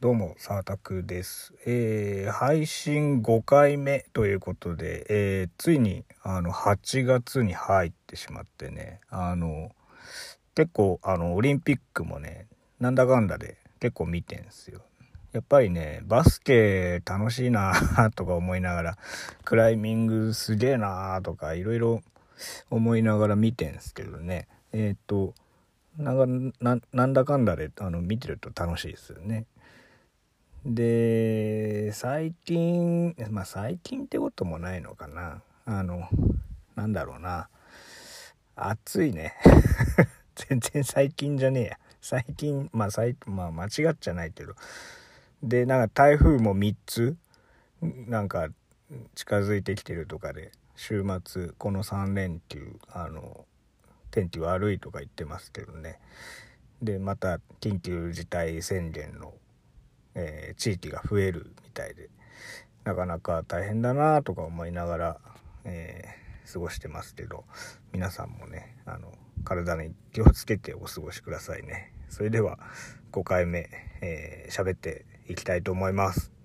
[0.00, 1.52] どうも、沢拓です。
[1.66, 9.72] えー、配信5回目ということで、えー、ついに、あの、8月に入ってしまってね、あの、
[10.54, 12.46] 結構、あの、オリンピックもね、
[12.78, 14.80] なんだかんだで結構見てんすよ。
[15.32, 17.74] やっぱりね、バスケ楽しいな
[18.16, 18.98] とか思いながら、
[19.44, 22.00] クライミングすげえなとか、いろいろ
[22.70, 25.34] 思いながら見てんすけどね、えっ、と、
[25.98, 26.14] な
[26.90, 29.44] なんだかんだであの見てると楽しいですよね。
[30.64, 35.42] で最近まあ最近ってこともないのかな。
[35.64, 36.08] あの
[36.76, 37.48] なんだろうな。
[38.56, 39.34] 暑いね。
[40.36, 41.78] 全然最近じゃねえや。
[42.02, 44.54] 最近まあ最まあ間違っちゃないけど。
[45.42, 47.16] でなんか台風も3つ
[47.80, 48.48] なんか
[49.14, 53.46] 近づいてきてるとかで週末この3連休あの
[54.10, 55.98] 天気悪いとか言ってますけどね。
[56.82, 59.32] でまた緊急事態宣言の
[60.14, 62.08] えー、地域が増えるみたいで
[62.84, 65.20] なかなか大変だなとか思いながら、
[65.64, 67.44] えー、過ごしてますけど
[67.92, 69.12] 皆さんもねあの
[69.44, 71.92] 体に気をつけてお過ごしくださいね。
[72.08, 72.58] それでは
[73.12, 73.68] 5回目喋、
[74.02, 76.39] えー、っていきたいと思います。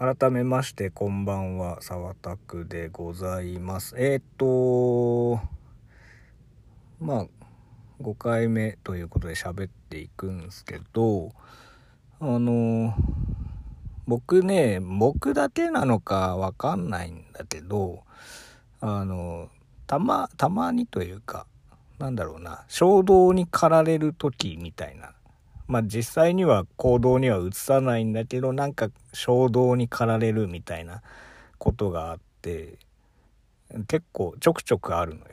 [0.00, 3.96] 改めましてこんばんは沢拓でございます。
[3.98, 5.40] えっ、ー、と
[7.00, 7.26] まあ
[8.00, 11.32] 5回目ということで喋っていくんですけど
[12.20, 12.94] あの
[14.06, 18.04] 僕ね僕だけなのかわかんないんだけど
[18.80, 19.48] あの
[19.88, 21.48] たまたまにというか
[21.98, 25.10] なんだろうな衝動に駆られる時みたいな
[25.68, 31.02] まあ実際には行動には移さないんだけどなんか衝動に駆られるみたいな
[31.58, 32.78] ことがあって
[33.86, 35.26] 結構ちょくちょくあるのよ。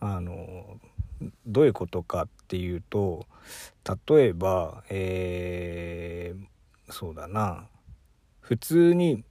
[0.00, 0.80] あの
[1.46, 3.26] どういうことかっていうと
[4.08, 7.68] 例えばえー、そうだな
[8.40, 9.22] 普通に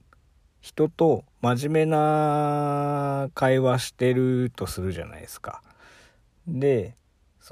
[0.62, 5.60] 人と真面目な会話してるとするじゃないですか。
[6.46, 6.94] で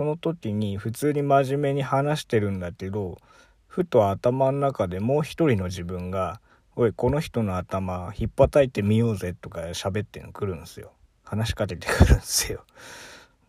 [0.01, 3.19] その時に普通に真面目に話してるんだけど
[3.67, 6.41] ふと頭の中でもう一人の自分が
[6.75, 12.65] 「おいこの人の頭ひっぱたいてみようぜ」とか喋ってくるんですよ話しかけてくるんですよ。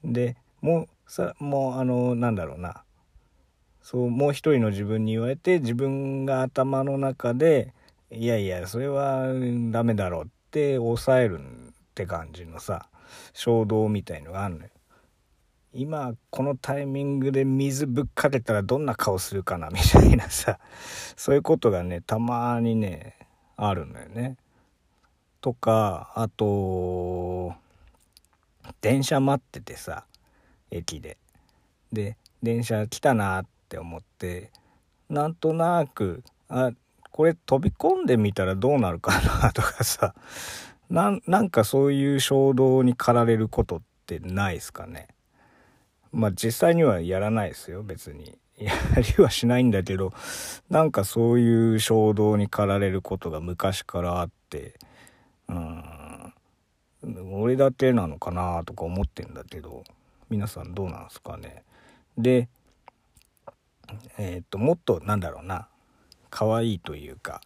[0.04, 2.84] でもうさもうあのなんだろうな
[3.82, 7.74] そうもう一人の自分に言われて自分が頭の中で
[8.12, 9.28] 「いやいやそれは
[9.72, 11.44] ダメだろ」うって抑えるっ
[11.96, 12.90] て感じのさ
[13.32, 14.70] 衝動みたいのがあるのよ。
[15.74, 20.60] 今このタイミングで水ぶっかけたらどんな顔するかなみたいなさ
[21.16, 23.16] そういうことがねたまにね
[23.56, 24.38] あるのよね。
[25.40, 27.54] とかあと
[28.82, 30.06] 電車待っててさ
[30.70, 31.18] 駅で。
[31.92, 34.52] で電車来たなって思って
[35.10, 36.72] なんとなくあ
[37.12, 40.16] これ飛び込んでみたらどうなるかなとかさ
[40.90, 45.08] なんかそういう衝動に駆られることってないですかね。
[46.12, 48.38] まあ実際にはやらないですよ別に。
[48.62, 48.72] や
[49.18, 50.14] りはしないんだけど
[50.70, 54.76] なんかそういう衝動に駆られることが昔からあって
[55.48, 55.84] うん
[57.32, 59.84] 俺だけなのかなとか思ってんだけど
[60.30, 61.64] 皆さんどうなんすかね。
[62.18, 62.50] で
[64.18, 65.68] えっ、ともっとなんだろうな
[66.30, 67.42] 可愛いというか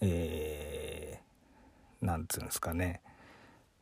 [0.00, 3.00] えー、なんつうんですかね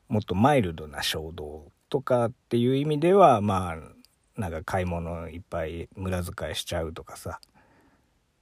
[0.09, 4.00] もっとマイルドな衝動とかっていう意味ではまあ
[4.41, 7.41] なんか買い物いっぱい無駄遣いしちゃうとかさ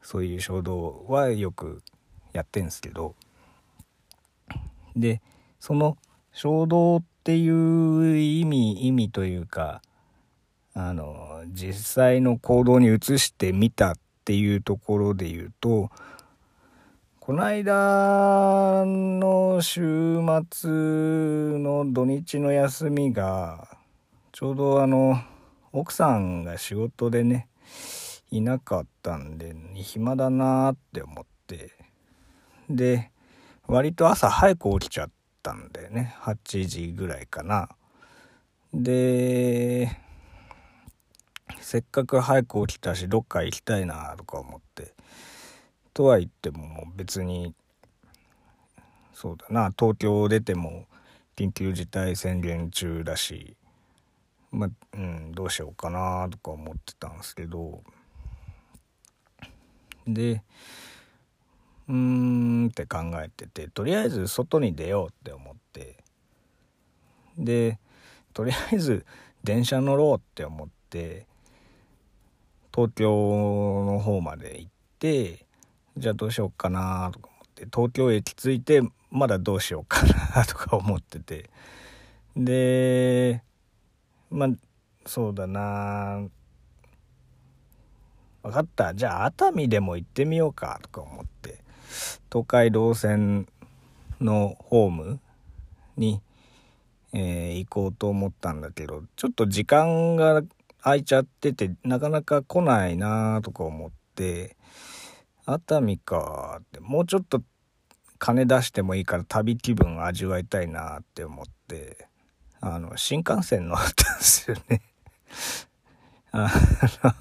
[0.00, 1.82] そういう衝動はよく
[2.32, 3.14] やってんすけど。
[4.97, 5.20] で
[5.60, 5.97] その
[6.32, 9.82] 衝動っていう意味意味というか
[10.75, 13.94] あの実際の行動に移してみたっ
[14.25, 15.91] ていうところで言うと
[17.20, 20.20] この間の週
[20.50, 23.68] 末の土日の休みが
[24.33, 25.21] ちょうどあの
[25.72, 27.48] 奥さんが仕事でね
[28.30, 31.72] いなかったんで暇だなって思って。
[32.68, 33.10] で
[33.66, 35.10] 割と朝早く起きちゃっ
[35.42, 36.15] たんだよね。
[36.20, 37.68] 8時ぐらいかな。
[38.72, 39.91] で
[41.60, 44.94] せっかく早く起きたしどっか行きたいなとか思って。
[45.94, 47.54] とは言っても別に
[49.12, 50.86] そうだな東京出ても
[51.36, 53.56] 緊急事態宣言中だし
[54.50, 57.83] まあ、うん、どうしようかなとか思ってたんですけど。
[60.06, 60.42] で
[61.86, 65.98] うーんって考えててとりあえず外に出ようって思って。
[67.36, 67.78] で
[68.34, 69.06] とりあえず
[69.45, 71.27] 電車乗ろうって思って
[72.74, 75.47] 東京の方まで行って
[75.97, 80.03] じゃあどうしようかなとか思って東京駅着いてまだどうしようか
[80.34, 81.50] なとか思ってて。
[82.36, 83.42] で
[84.30, 84.48] まあ
[85.07, 86.28] そうだな。
[88.42, 88.95] 分かった。
[88.95, 91.59] じゃあ熱海でも行ってみようかとか思って。
[92.30, 93.48] 東海道線
[94.21, 95.21] のホーム
[95.97, 96.21] に、
[97.13, 100.42] えー、行こうと思ったんだけどちょっと時間が
[100.83, 104.57] 空いちゃっててなかなか来ないなとか思って
[105.47, 107.42] 熱海かってもうちょっと
[108.19, 112.09] 金出してもいいから旅気分味わいたいなって思って。
[112.60, 114.83] あの新幹線乗ったんですよね
[116.33, 116.51] あ
[117.05, 117.15] の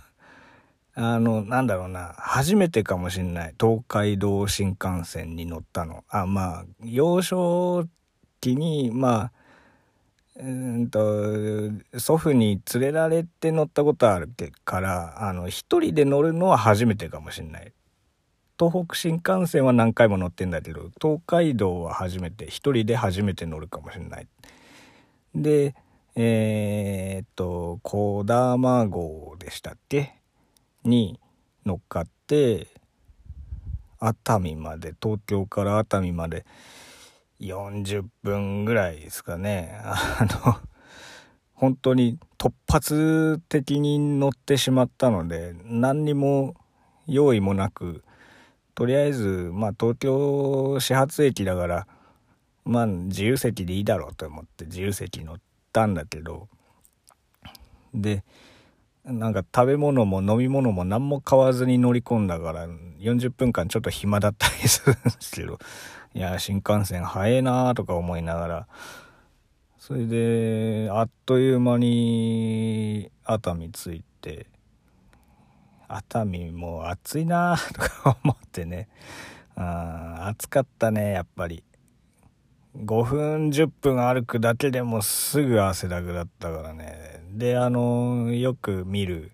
[1.00, 3.56] あの、なんだろうな、初めてかもしんない。
[3.60, 6.04] 東海道新幹線に乗ったの。
[6.10, 7.86] あ、まあ、幼少
[8.42, 9.32] 期に、まあ、
[10.40, 11.00] うんと、
[12.00, 14.28] 祖父に連れられて乗ったことある
[14.66, 17.72] から、あの、一人で乗るのは初めてかもしんない。
[18.60, 24.28] 東北新幹線は何回も乗ってんだけど、東海道は初めて、一人で初めて乗るかもしんない。
[25.42, 25.76] で、
[26.16, 30.16] えー、っと、小玉号でしたっけ？
[30.84, 31.20] に
[31.66, 32.68] 乗っかって
[34.00, 36.46] 熱海まで東京から熱海まで
[37.42, 39.80] 40分ぐらいですかね。
[39.84, 40.56] あの
[41.54, 46.56] 本当に突発的に乗ってしまったので何にも
[47.08, 48.04] 用意もなく
[48.76, 51.88] とりあえずまあ東京始発駅だから
[52.68, 55.38] まあ自由席でいいだろうと思って自由席乗っ
[55.72, 56.48] たんだけど
[57.94, 58.24] で
[59.06, 62.68] なんか食べ物も飲み物も何も買わずに乗り込んだから
[63.00, 65.60] 40分間ちょっと暇だったりするんですけど
[66.14, 68.68] いや新幹線早えなーとか思いながら
[69.80, 74.48] それであっという間に熱海着いて
[75.88, 78.90] 熱海もう暑いなーとか思ってね。
[79.56, 81.64] あ暑かったねやっぱり。
[82.86, 87.24] 5分10分歩くだけでもすぐ汗だくだったからね。
[87.32, 89.32] であのよく見る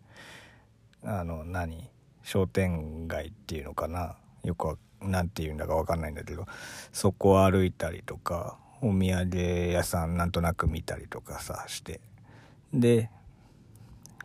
[1.04, 1.90] あの何？
[2.24, 4.16] 商店街っていうのかな？
[4.44, 6.46] よく何て言うんだか分かんないんだけど
[6.94, 12.00] そこを歩いたりとかお土産屋さんなんとなく見たりとかさして。
[12.74, 13.10] で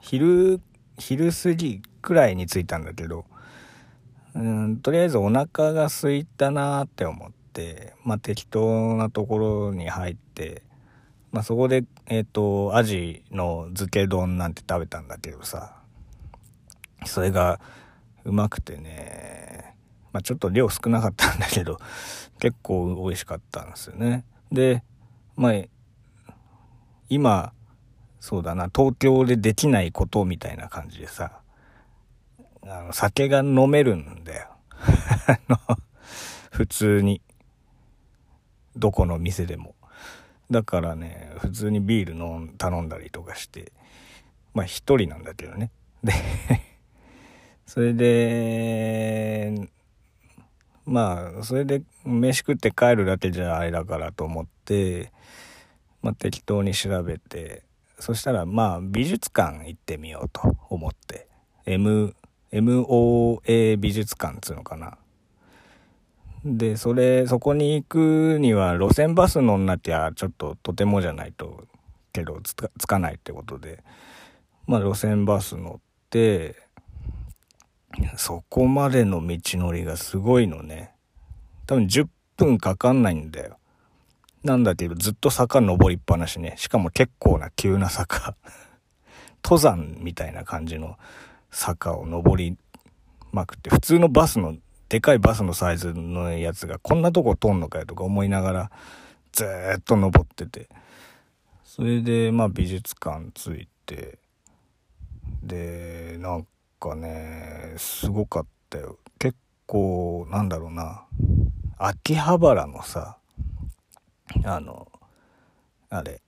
[0.01, 0.61] 昼
[0.97, 3.25] 昼過ぎくらいに着いたんだけど
[4.35, 7.31] うんとりあえずお腹が空いたなって思っ。
[7.31, 7.38] て、
[8.05, 10.63] まあ、適当なところに入って、
[11.31, 15.77] まあ、そこで、えっ、ー、と、アジの漬け丼なんて食べたんだけどさ、
[17.05, 17.61] それが
[18.25, 19.77] うまくてね、
[20.13, 21.79] まあ、ちょっと量少なかったんだけど、
[22.41, 24.25] 結構美味しかったんですよね。
[24.51, 24.83] で、
[25.37, 25.53] まあ、
[27.09, 27.53] 今、
[28.21, 31.41] そうだな、東京でできないことみたいな感じでさ、
[32.63, 34.49] あの、酒が飲めるんだよ。
[36.51, 37.23] 普通に。
[38.79, 39.75] どこの店でも。
[40.51, 43.73] だからね、普通にビールの頼んだりとかして、
[44.55, 45.71] まあ一人なんだけどね。
[46.03, 46.13] で
[47.67, 49.69] それで、
[50.87, 55.13] まあ、それで飯食って帰るだけじゃあれだからと思って、
[56.01, 57.63] まあ適当に調べて、
[57.99, 61.29] そしたらまあ美術館行ってみようと思って、
[61.67, 62.15] M、
[62.53, 64.97] MOA 美術館っつうのかな。
[66.45, 71.65] で、それ、そこに行くには路線バス乗んなきゃちょっととてもじゃないと、
[72.13, 73.83] けどつかつかないってことで、
[74.67, 75.81] まあ路線バス乗っ
[76.11, 76.57] て、
[78.17, 80.93] そこまでの道のりがすごいのね。
[81.67, 83.59] 多分10分かかんないんだよ。
[84.45, 86.55] なんだけどずっと坂登りっぱなしね。
[86.57, 88.37] しかも結構な急な坂。
[89.43, 90.97] 登山みたいな感じの
[91.51, 92.57] 坂を登り
[93.33, 94.57] まくって、普通のバスの
[94.89, 98.71] でかいバスのサイズのやつがこんなとこ通んのかよとか思いながら
[99.33, 99.45] ず
[99.79, 100.69] っと登ってて。
[101.65, 104.19] それでまあ美術館着いて。
[105.43, 106.47] でなん
[106.81, 108.99] かねすごかったよ。
[109.19, 111.05] 結構なんだろうな。
[111.77, 113.19] 秋葉原のさ
[114.45, 114.91] あの
[115.91, 116.21] あれ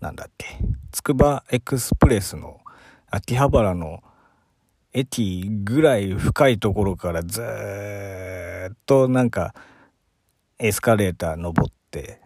[0.00, 0.58] なんだっけ。
[0.92, 2.60] つくばエクスプレスの
[3.10, 4.02] 秋葉原の
[4.92, 9.54] 駅ぐらい深いところからずっとなんか
[10.58, 12.20] エスカレーター登って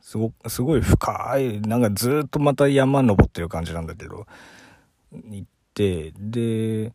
[0.00, 4.26] すごすごい深いなんかずっとまた山登ってる感じなんだけど
[5.12, 6.92] 行ってで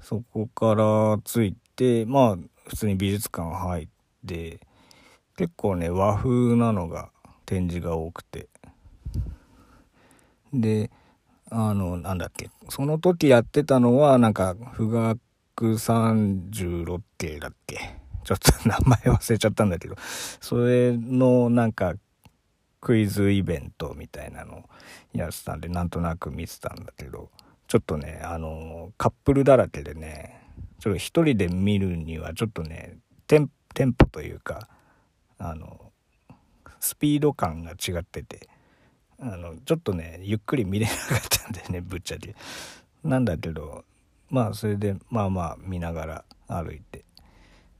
[0.00, 2.36] そこから着いてまあ
[2.68, 3.88] 普通に美術館入っ
[4.26, 4.60] て
[5.36, 7.10] 結構ね和風なのが
[7.46, 8.48] 展示が多くて。
[10.52, 10.90] で、
[11.56, 15.18] あの、なんだっけ、その時やってたのは、なんか、富岳
[15.60, 18.00] 36系だっけ。
[18.24, 19.94] ちょっと名前忘れちゃったんだけど、
[20.40, 21.94] それのなんか、
[22.80, 24.68] クイズイベントみたいなの
[25.12, 27.30] やってたんで、なんとなく見てたんだけど、
[27.68, 30.42] ちょっとね、あの、カップルだらけでね、
[30.80, 34.68] ちょっと一人で見るにはちょっとね、テンテンポというか、
[35.38, 35.92] あの、
[36.80, 38.48] スピード感が違ってて、
[39.26, 42.34] あの、ちょっとね、ゆっくり見れなかったんだよね、 ぶっちゃけ。
[43.02, 43.84] なんだけど、
[44.30, 47.04] まあ、それで、まあまあ、見ながら歩いて。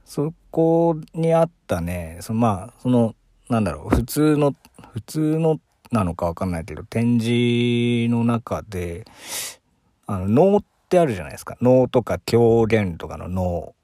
[0.07, 3.15] そこにあったね、そのまあ、その、
[3.51, 4.55] なんだろう、普通の、
[4.93, 5.61] 普通の
[5.93, 9.05] なのかわかんないけど、展示の中で、
[10.07, 11.57] あの、能ってあるじゃないですか。
[11.61, 13.75] 能とか狂言とかの能。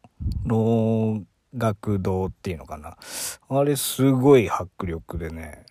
[0.44, 1.24] 能
[1.54, 2.96] 楽堂っていうのかな。
[3.48, 5.64] あれすごい迫力でね。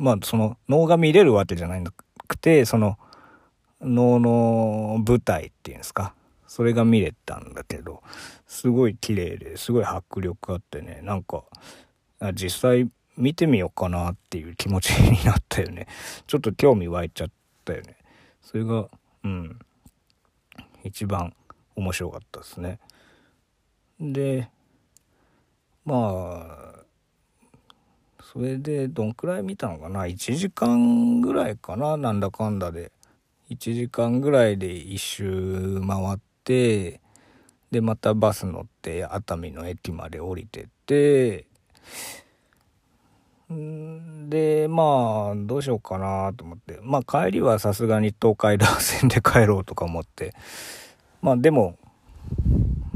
[0.00, 1.92] まあその能が見れるわけじゃないな
[2.26, 2.98] くて、その
[3.80, 6.14] 能の舞台っていうんですか。
[6.46, 8.02] それが見れたんだけど、
[8.46, 11.44] すごい綺麗ですごい迫力あってね、なんか、
[12.34, 15.86] 実際見てみようかなっていう気持ちになったよね。
[16.26, 17.30] ちょっと興味湧いちゃっ
[17.64, 17.96] たよね。
[18.42, 18.88] それが、
[19.22, 19.58] うん、
[20.82, 21.34] 一番
[21.76, 22.80] 面白かったですね。
[24.00, 24.50] で、
[25.84, 26.79] まあ、
[28.32, 31.96] それでどんくらい見たのかな ?1 時間ぐらいかな？
[31.96, 32.92] なんだかんだで。
[33.50, 37.00] 1時間ぐらいで一周回って、
[37.72, 41.46] で、またバス乗って熱海の駅まで降りてって、
[43.48, 46.78] で、まあ、どうしようかなと思って。
[46.82, 50.34] まあ、帰りはさすがに東海道線で帰ろうとか思って。
[51.20, 51.76] まあ、でも、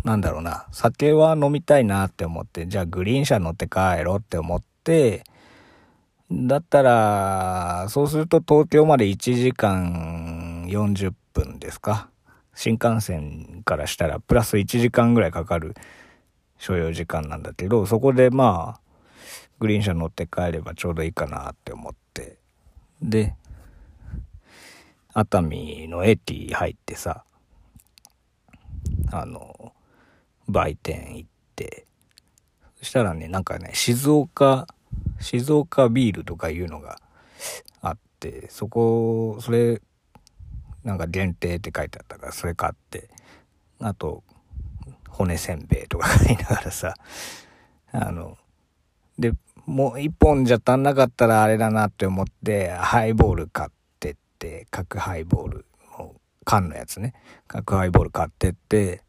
[0.05, 4.74] なんだろうな、酒は飲みたいなって思って、じゃあグリーン車乗って帰ろうって思って、
[6.31, 12.09] だったら、そうすると東京まで1時間40分ですか？
[12.55, 15.75] 新幹線からしたらプラス1時間ぐらいかかる
[16.59, 18.81] 所要時間なんだけど、そこでまあ、
[19.59, 22.39] グリーン車乗って帰ればちょうどいいかなって思って。
[23.03, 23.35] で、
[25.13, 27.25] 熱海の駅入ってさ、
[29.11, 29.73] あの、
[30.49, 31.87] 売店行って、
[32.85, 34.67] したらね、なんかね、静岡、
[35.21, 36.99] 静岡ビールとかいうのが
[37.81, 39.81] あって、そこ、それ、
[40.85, 43.09] なんか限定って書いてあったから、それ買って、
[43.81, 44.23] あと、
[45.09, 46.95] 骨せんべいとか買いながらさ、
[47.93, 48.37] あの、
[49.19, 49.33] で、
[49.67, 55.67] もう一本じゃ足んなかったらあれだなって思って、ハイボール買ってって、角ハイボール、
[56.45, 57.15] 缶のやつね、
[57.47, 59.03] 角ハイボール買ってって、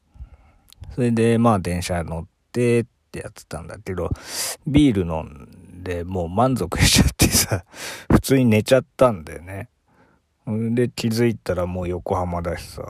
[0.94, 2.86] それで、まあ電車乗ってっ
[3.16, 4.10] てやってたんだけど、
[4.68, 7.64] ビール飲んでもう満足しちゃってさ、
[8.12, 9.70] 普通に寝ちゃったんだよね。
[10.46, 12.84] で、気づいたらもう横浜だしさ。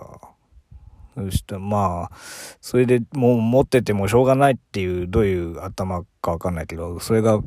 [1.15, 2.15] そしてまあ、
[2.60, 7.39] それでもう持っててもしょうがないっていう、どういう頭かわかんないけど、それが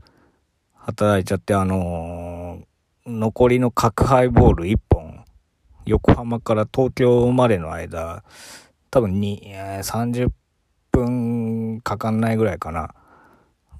[0.74, 5.24] 働いちゃって、あのー、残りの角ハイボール1本、
[5.84, 8.24] 横浜から東京までの間、
[8.90, 10.30] 多分に、えー、30
[10.92, 11.47] 分
[11.80, 12.94] かかんないぐらいかな。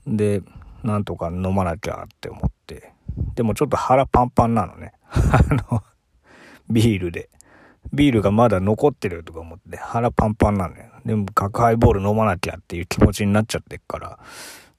[0.06, 0.42] で、
[0.82, 2.92] なんとか飲まなきゃって思って。
[3.34, 4.92] でもちょっと腹パンパンなのね。
[5.10, 5.82] あの、
[6.70, 7.30] ビールで。
[7.92, 10.84] ビールがまだ残ってるとか思って腹パンパンなのよ。
[11.04, 14.18] でも角ハイボール飲まなきゃっていう気持ちになっちゃってっから、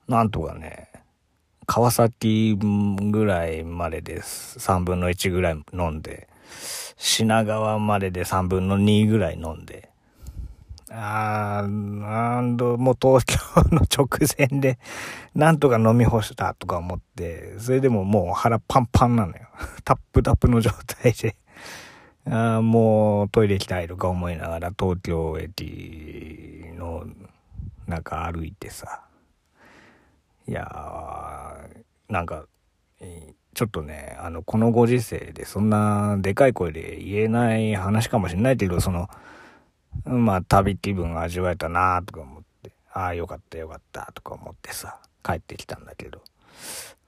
[0.08, 0.90] なんとかね、
[1.66, 4.60] 川崎ぐらいまでです。
[4.60, 6.28] 3分の1ぐらい飲んで、
[6.98, 9.89] 品川までで3分の2ぐらい飲んで、
[10.92, 13.38] あー、なんど、もう東京
[13.76, 14.80] の直前で、
[15.36, 19.48] なんとか飲み干したとか思って、それでももう腹パンパンなのよ。
[19.86, 21.36] タップタップの状態で。
[22.26, 27.06] あもうトイレ行きたいとか思いながら東京駅の
[27.88, 29.04] 中歩いてさ。
[30.48, 32.46] いやー、なんか、
[33.54, 39.10] ちょっとね、あの、このご時世でそんなでかい声で言えない話かもしれないけど、その、
[40.06, 46.22] まあ旅気分が味わえたなとか思って、ああよかったよかったとか思ってさ、帰ってきたんだけど。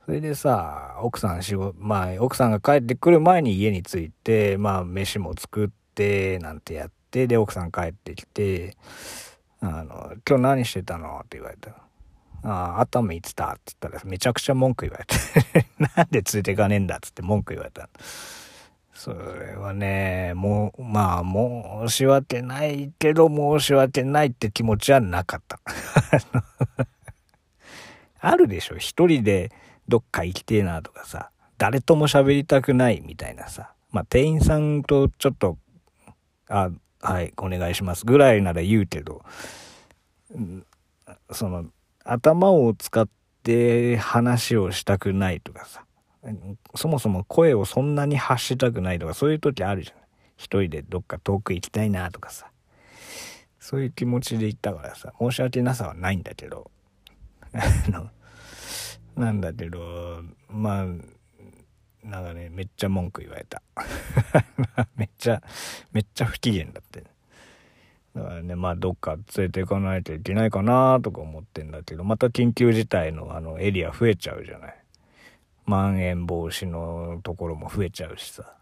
[0.05, 8.75] それでさ、奥さん仕事、まあ奥さんが帰ってくる前に家に着いて、まあ飯も作って、なんてやって、で奥さん帰ってきて、
[9.61, 11.75] あの、今日何してたのって言われたら。
[12.43, 13.49] ああ、熱海行ってた？
[13.51, 17.87] って言ったらめちゃくちゃ文句言われて なんで連れていかねえんだっつって文句言われた。
[19.01, 25.59] それはね、もう、まあ、申し訳ないけど、申し訳ないって気持ちはなかった。
[28.21, 28.77] あるでしょ。
[28.77, 29.51] 一人で
[29.87, 35.57] どっか行きてえなとかさ、誰とも喋りたくないみたいなさ、まあ店員さんとちょっと、
[36.47, 36.69] あ、
[37.01, 38.05] はい、お願いします。
[38.05, 39.23] ぐらいなら言うけど、
[41.31, 41.65] その、
[42.03, 43.09] 頭を使っ
[43.41, 45.85] て話をしたくないとかさ、
[46.75, 50.03] そもそも声をそんなに発したくないとか、そういう時あるじゃない。
[50.37, 52.51] 一人でどっか遠く行きたいなとかさ。
[53.59, 56.71] そういう気持ちで言ったからさ、申し訳なさはないんだけど、
[57.53, 58.09] あの、
[59.15, 60.85] なんだけど、まあ、
[62.03, 63.61] なんかね、めっちゃ文句言われた。
[64.97, 65.43] めっちゃ、
[65.91, 67.03] めっちゃ不機嫌だって。
[68.15, 74.80] だからね、まあどっか連れて行かないといけないかなとか思ってんだけど、また緊急事態のあのエリア増えちゃうじゃない。
[75.65, 78.55] まん延防止のところも増えちゃうしさ、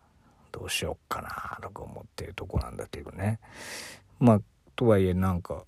[0.52, 3.40] どうしよっかなとか思ってるとこなんだけどね。
[4.20, 4.42] まあ、
[4.76, 5.66] とはいえなんか、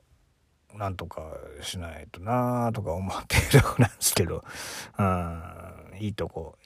[0.75, 1.21] なんとか
[1.61, 4.43] しないとなとか思ってるとこなんですけど、
[4.97, 6.57] うん、いいとこ、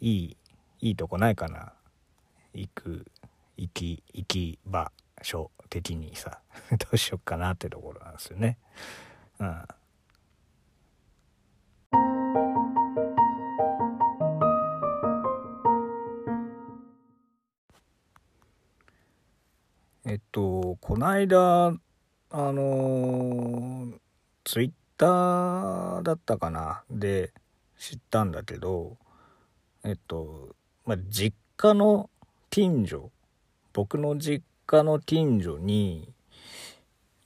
[0.00, 0.36] いい、
[0.80, 1.72] いいとこないかな。
[2.54, 3.06] 行く、
[3.56, 8.58] 行き、行き場所的にさ、 どうしよっかなってところなんですよね。
[9.38, 9.68] うん。
[20.04, 21.72] えっと、この間、あ
[22.32, 23.92] の、
[24.42, 26.82] ツイッターだったかな？
[26.90, 27.32] で
[27.78, 28.96] 知ったんだけど、
[29.84, 32.10] えっと、まあ、実家の
[32.50, 33.12] 近所、
[33.72, 36.12] 僕の実家の近所に、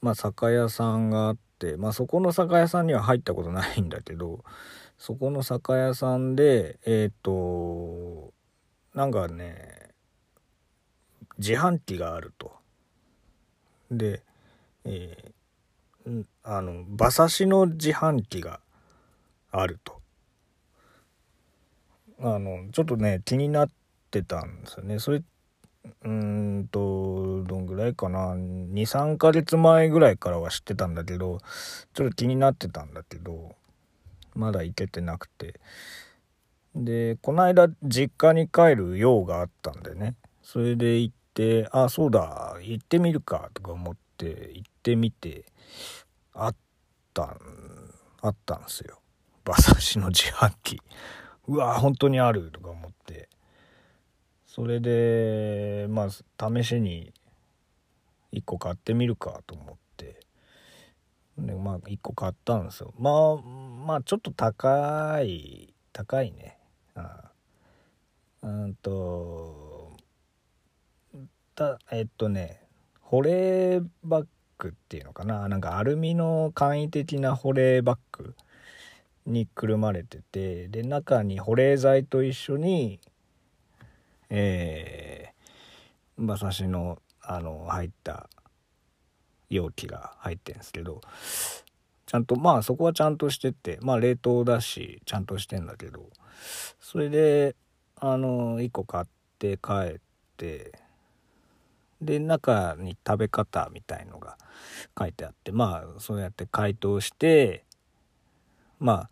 [0.02, 4.44] まあ、酒屋さんがあって、まあ、そこの酒屋さんには入ったことないんだけど、
[4.98, 8.34] そこの酒屋さんで、えっ、と、
[8.92, 9.94] なんかね、
[11.38, 12.54] 自販機があると。
[13.90, 14.22] で、
[14.84, 18.60] えー、あの馬刺しの自販機が
[19.50, 20.00] あると。
[22.18, 23.70] あのちょっとね気になっ
[24.10, 24.98] てたんですよね。
[24.98, 25.22] それ
[26.04, 28.34] うんとどんぐらいかな。
[28.34, 31.38] 23ヶ月前ぐらいからは知ってたんだけど
[31.94, 33.54] ちょっと気になってたんだけど
[34.34, 35.60] まだ行けてなくて。
[36.78, 40.14] でこの間実家に帰る用があったんでね。
[40.42, 41.25] それで行って
[41.70, 45.44] あそうだ行ってみるかとか思って行ってみて
[46.32, 46.56] あっ
[47.12, 47.38] たん
[48.22, 49.00] あったんすよ。
[49.44, 50.80] 馬刺しの自販機。
[51.46, 53.28] うわ本当にあるとか思って。
[54.46, 57.12] それでまあ試しに
[58.32, 60.20] 1個買ってみるかと思って。
[61.38, 62.94] でまあ1個買ったんですよ。
[62.98, 63.36] まあ
[63.86, 66.58] まあちょっと高い高いね。
[68.42, 69.65] うんと
[71.56, 72.60] たえっとね
[73.00, 74.26] 保冷バッ
[74.58, 75.48] グっていうのかな？
[75.48, 78.34] なんかアルミの簡易的な保冷バッグ
[79.26, 83.00] にくるまれててで中に保冷剤と一緒に
[84.28, 88.28] えー、馬刺しのあの入った
[89.50, 91.00] 容器が入ってるんですけど
[92.06, 96.08] ちゃんとまあそこはちゃんとしててまあ冷凍だしちゃんとしてんだけど
[96.80, 97.56] それで
[97.96, 99.04] あの1個買っ
[99.38, 100.00] て帰っ
[100.36, 100.72] て
[102.00, 104.36] で中に食べ方みたいのが
[104.98, 107.64] 書いてあってまあそうやって解凍して
[108.78, 109.10] まあ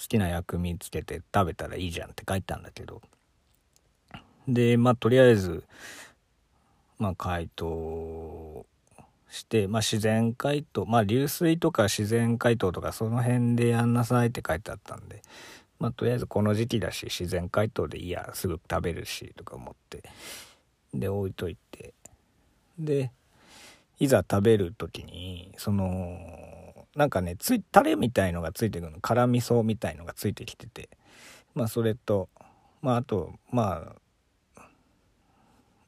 [0.00, 3.00] 好きな薬味つけて食べたらいいじゃんって書いてあるんだけど。
[4.48, 5.64] でまあとりあえず
[6.98, 8.66] まあ解凍
[9.30, 15.22] して、まあ、自然解凍まあ流水とか自然解凍とかその辺でやんなさいって書いてあったんで
[15.78, 20.02] まあとりあえずこの時期だし自然解凍でいいやすぐ食べるしとか思って。
[20.94, 21.94] で置いといて。
[22.78, 23.12] で
[23.98, 26.18] いざ食べる時にその
[26.96, 30.88] なんかねついタレみたいのがついてくるの辛味噌みたいのがついてきてて。
[31.54, 32.28] まあそれと
[32.80, 33.94] まああとま
[34.56, 34.62] あ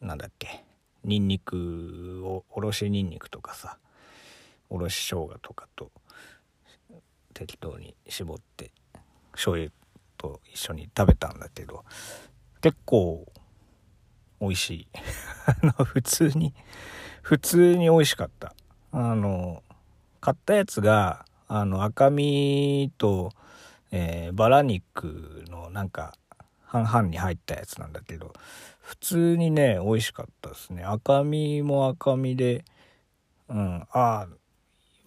[0.01, 0.65] なんだっけ
[1.05, 3.79] にんにくをおろしにんにくとかさ
[4.71, 5.91] おろし生姜とかと
[7.33, 8.71] 適当に絞って
[9.33, 9.71] 醤油
[10.19, 11.85] と一緒に食べたんだけど
[12.61, 13.27] 結構
[14.45, 14.89] 美味しい。
[15.47, 16.55] あの普通に
[17.23, 18.55] 普通に美味しかった。
[18.93, 19.63] あの
[20.21, 23.33] 買ったやつがあの赤身と、
[23.91, 26.15] えー、バラ肉のなんか
[26.65, 28.33] 半々に入ったやつなんだけど
[28.81, 30.85] 普通にね美味しかったですね。
[30.85, 32.65] 赤身も赤身で
[33.49, 34.29] うんああ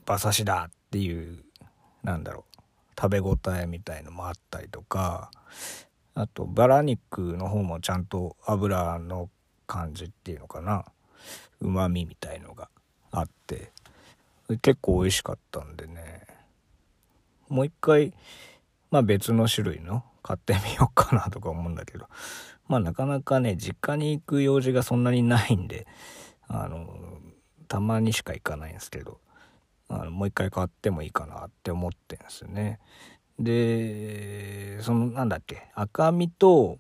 [0.06, 1.44] 馬刺しだっていう
[2.04, 2.58] なんだろう
[3.00, 5.32] 食べ応えみたいのもあったりとか
[6.18, 9.30] あとバラ肉の方もちゃんと油の
[9.68, 10.84] 感じっていうのかな。
[11.62, 12.70] うまみみたいのが
[13.12, 13.72] あって。
[14.62, 16.26] 結構美味しかったんでね。
[17.50, 18.14] もう一回
[18.90, 22.08] まあ別の種類の買ってみようかなとか思うんだけど。
[22.68, 25.86] まあなかなかね、実家に行く用事がそんなにないんで、
[26.48, 26.88] あの、
[27.68, 29.20] たまにしか行かないんですけど、
[29.88, 32.80] あのもう一回買ってもいいかなって思ってんですよね。
[33.40, 36.78] で、そのなんだっけ、赤身と、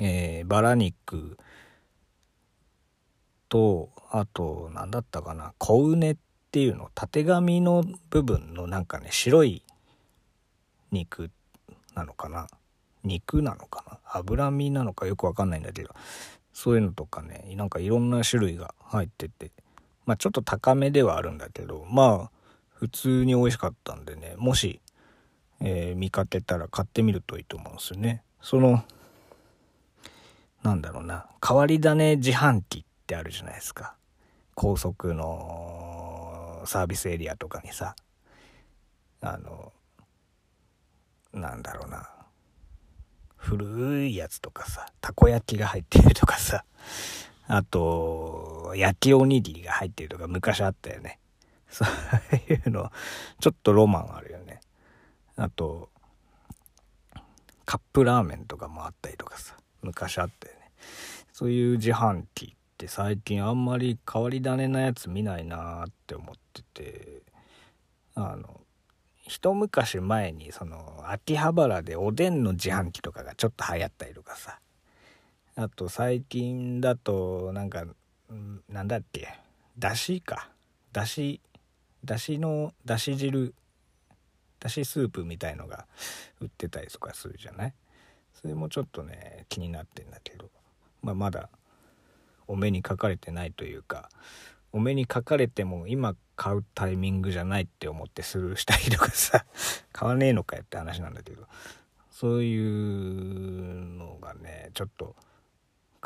[0.00, 1.38] えー、バラ肉
[3.48, 6.16] と、あと、何だったかな、小畝っ
[6.50, 9.62] ていうの、たてがみの部分のなんかね、白い
[10.90, 11.30] 肉
[11.94, 12.46] なのかな。
[13.04, 15.90] 肉なのかな脂身なのかよくわかんないんだけど、
[16.52, 19.50] そういうのとかね、なんかいろんな種類が入ってて、
[20.06, 22.43] まあちょっと高めではあるんだけど、まあ
[22.74, 24.80] 普通に美味しかったんでね、もし、
[25.60, 28.22] えー、見かけたら買ってみるといいと思うんですよね。
[28.42, 28.84] その、
[30.62, 33.94] なんだろうな、変わり種自販機ってあるじゃないですか。
[34.54, 37.94] 高速のサービスエリアとかにさ、
[39.20, 39.72] あの、
[41.32, 42.08] なんだろうな、
[43.36, 46.64] 古いやつとかさ、たこ焼きが入ってるとかさ、
[47.46, 51.18] あと、焼きおにぎりが入ってるとか昔あったよね。
[51.74, 52.90] そういうの、
[53.40, 54.60] ちょっとロマンあるよね。
[55.36, 55.90] あと、
[57.66, 60.70] カップラーメンとかもあったりとかさ、昔あったよね。
[61.32, 67.22] そういう自販機って最近あんまり変わり種なやつ見ないなーって思ってて、
[68.14, 68.60] あの、
[69.26, 74.60] 一昔前にその秋葉原でおでんの自販機とかがちょっと流行ったりとかさ
[75.56, 77.86] あと最近だとなんか
[78.68, 79.28] なんだっけ？
[79.78, 80.50] だしか
[80.92, 81.40] だし
[82.04, 83.54] だしのだし汁
[84.60, 85.86] だしスープみたいのが
[86.40, 87.74] 売ってたりとかするじゃない？
[88.32, 90.50] それもちょっとね気になってんだけど、
[91.02, 91.48] まあ、まだ
[92.46, 94.08] お目にかかれてないというか
[94.72, 99.46] お目にかかれても今買うタイミングじゃないって思ってスルーしたりとかさ
[99.92, 101.46] 買わねえのかよって話なんだけど。
[102.10, 105.16] そういうのがねちょっと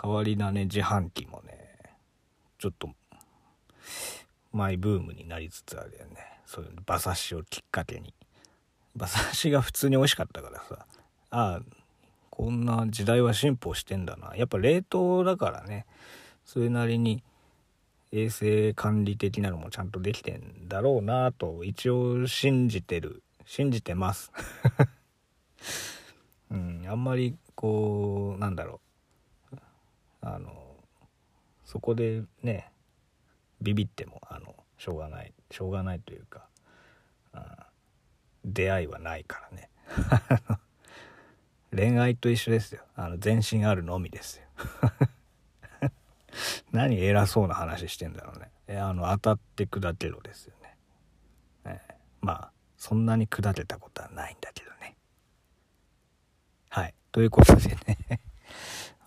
[0.01, 1.79] 変わり種自販機もね
[2.59, 2.89] ちょっと
[4.59, 6.17] マイブームになりつつあるよね。
[6.45, 8.13] そういう馬刺しをきっかけに。
[8.97, 10.85] 馬刺しが普通に美味しかったからさ。
[11.31, 11.63] ああ
[12.31, 14.35] こんな時代は進歩してんだな。
[14.35, 15.87] やっぱ冷凍だからね。
[16.45, 17.23] それなりに
[18.11, 23.23] 衛生管理的なのもちゃんとできてんだろうなと一応信じてる。
[23.47, 24.33] 信じてます。
[26.51, 28.81] うんあんまりこうなんだろ
[29.53, 29.57] う。
[30.23, 30.75] あの
[31.65, 32.73] そこでね
[33.61, 36.47] ビビってもあのしょうがないしょうがないというか、
[37.35, 37.43] うん、
[38.45, 39.71] 出会いはないからね
[41.75, 44.47] 恋愛と一緒ですよあの全身あるのみですよ
[46.73, 48.51] 何偉そうな話してんだろうね。
[48.67, 50.77] えあの、当たって砕けろですよね。
[51.65, 51.81] え、
[52.21, 54.97] まあ、そんなに砕けたことはないんだけどね。
[56.69, 56.95] はい。
[57.13, 58.21] ということでね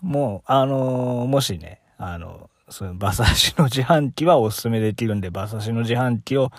[0.00, 6.50] もう、あのー、もしね、あの、その馬刺しの自販機はおすすめできるんで、馬刺しの自販機を、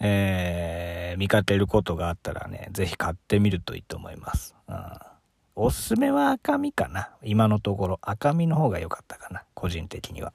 [0.00, 4.54] えー、見かけることがあったらね、ぜひ買ってみるといいと思います。
[4.68, 5.12] うん
[5.54, 7.10] おすすめは赤身かな。
[7.22, 7.98] 今のところ。
[8.00, 9.44] 赤身の方が良かったかな。
[9.54, 10.32] 個人的には。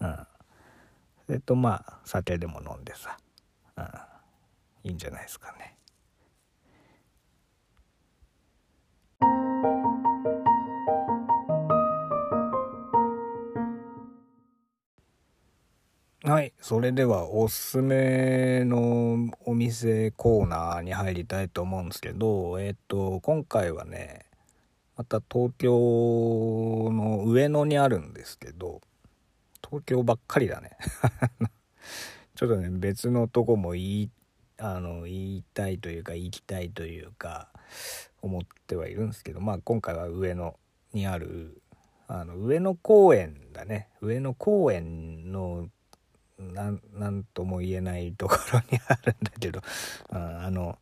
[0.00, 0.16] うん。
[1.26, 3.16] それとまあ、酒でも飲んでさ。
[3.76, 3.84] うん。
[4.84, 5.71] いいんじゃないですかね。
[16.24, 16.52] はい。
[16.60, 24.26] それでは、おすすめのお店コーナーに入りたいと思うんですけど、えっ、と、今回はね、
[24.96, 25.70] また東京
[26.92, 28.80] の上野にあるんですけど
[29.64, 30.76] 東京ばっかりだね
[32.36, 34.10] ちょっとね別のとこも言い
[34.58, 37.48] あの言いたいというか行きたいというか
[38.20, 40.56] 思ってはいるんですけどまあ今回は上野
[40.92, 41.62] にある
[42.06, 45.68] あの上野公園だね上野公園の
[46.42, 49.60] なんとも言えないところにあるんだけど
[50.10, 50.78] あの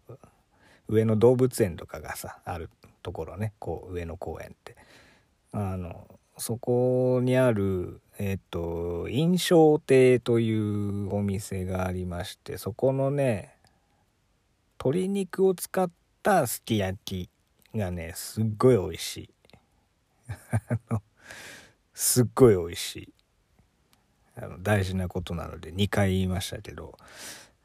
[0.88, 2.70] 上野動物園とかがさある
[3.03, 3.53] ところね。
[3.59, 4.77] こう上野公園って。
[5.53, 13.55] あのそこにあるえっ、と印象亭というお店がありましてそこのね
[14.79, 15.90] 鶏肉を使っ
[16.23, 17.31] たすき焼き
[17.77, 19.31] がねすっごい美味しい。
[21.94, 23.20] すっごい美味しい。
[24.42, 26.96] あの大事なことなので2回言いましたけど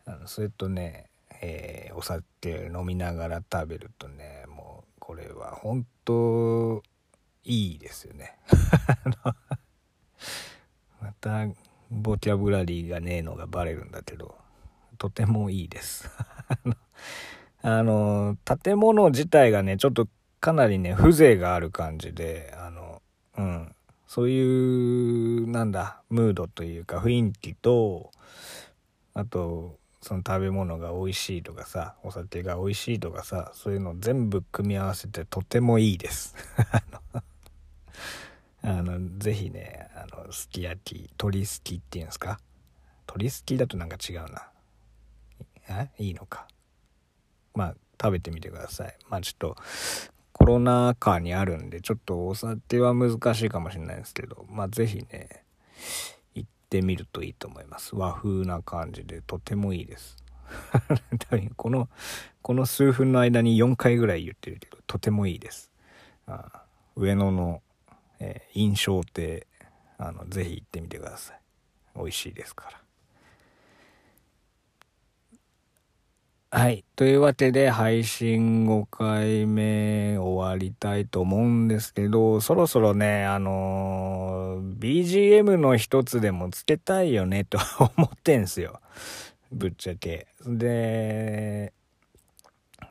[0.05, 1.09] あのそれとね、
[1.41, 6.83] えー、お酒飲みながら食べるとねもうこれは本当
[7.43, 8.37] いいですよね。
[10.99, 11.47] また
[11.91, 14.35] ボキャブラリーがねえのがバレるんだけど
[14.97, 16.09] とてもいいです。
[17.61, 20.07] あの建物自体がねちょっと
[20.45, 23.01] かなりね、風情がある感じで、あの、
[23.35, 23.75] うん、
[24.07, 28.11] そういう、なんだ、ムードというか雰囲気と、
[29.13, 36.35] あと、その食べ物が美味しいとかさ、お酒が美味しいとかさ、そういうの全部組み合わせてとてもいいです。
[38.61, 42.39] あの、ぜひね、あの、すき焼き、鶏すきっていうんですか？
[43.07, 44.49] 鶏すきだとなんか違うな。
[45.69, 45.89] え？
[46.03, 46.47] いいのか。
[47.53, 48.97] まあ、食べてみてください。
[49.09, 49.55] まあちょっと、
[50.45, 55.43] コロナ禍にあるんで、ちょっとお酒は難しいかもしれないですけど、まあぜひね、
[56.35, 57.95] 行ってみるといいと思います。
[57.95, 60.17] 和風な感じでとてもいいです。
[61.57, 61.89] この、
[62.43, 65.71] この数分の間に4回ぐらい言ってるけど、とてもいいです。
[66.27, 66.63] あ
[66.95, 67.63] 上野の
[68.19, 69.47] えー、印象亭
[69.97, 71.39] あのぜひ行ってみてください
[71.95, 72.84] 美味しいですから
[76.55, 76.85] はい。
[76.95, 87.59] というわけで配信5回目終わりたいと思うんですけどそろそろねあのー、BGM の一つでもつけたいよねと
[87.97, 88.79] 思ってんすよ。
[89.51, 90.27] ぶっちゃけ。
[90.45, 91.73] で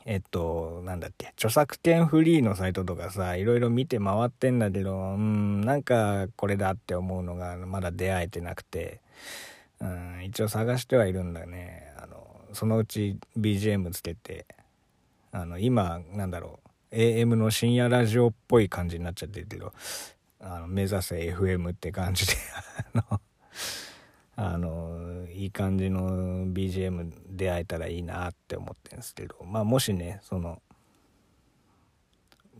[0.04, 9.00] えっと、なんだっけ、著作権フリーのサイトとかさ、いろいろ見て回ってんだけど、うん、なんかこれだって思うのがまだ出会えてなくて、
[9.80, 11.83] うん、一応探してはいるんだね。
[12.54, 14.46] そのうち BGM つけて、
[15.32, 16.60] あの、今、なんだろ
[16.92, 19.72] う、AM の深夜ラジオっぽい感じになっちゃってるけど、
[20.40, 22.34] あの、目指せ FM って感じで、
[22.94, 23.20] あの、
[24.36, 30.60] あのいい感じの BGM 出会えたらいいなって思ってるんですけどまあもしねその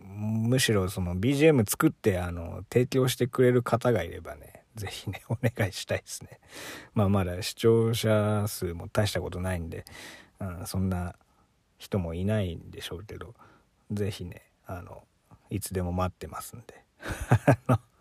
[0.00, 6.40] むしろその BGM 作ってあの提供してくれる方がいればね是非ねお願いしたいですね。
[6.94, 9.84] まあまだ視聴者数も大したことないんで、
[10.40, 11.16] うん、そんな
[11.78, 13.34] 人もいないんでしょうけど
[13.90, 15.04] 是非ねあの
[15.50, 16.84] いつでも待ってますんで。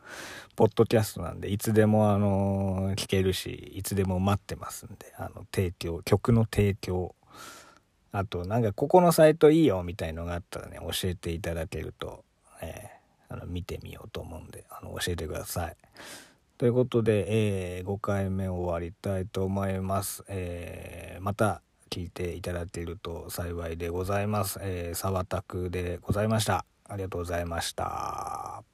[0.55, 7.15] ポッドキャストなんで、いつでもあの、聞けるし、いつでも待ってますんで、あの、提供、曲の提供、
[8.12, 12.23] あと、なんかここのサイトいいよみたいのがあったらね、教えていただけると、
[12.62, 15.75] えー、あの、見てみようと思うんで、あの、教えてください。
[16.58, 20.24] ということで、えー、5回目終わりたいと思います。
[20.28, 24.60] えー、また聞いていただけると幸いでございます。
[24.62, 26.66] えー、沢田でございました。
[26.88, 28.72] ありがとうございました。